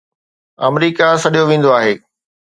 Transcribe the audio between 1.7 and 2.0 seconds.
آهي